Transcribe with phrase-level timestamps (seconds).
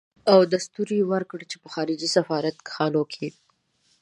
[0.31, 3.27] او دستور يې ورکړ چې په خارجي سفارت خانو کې.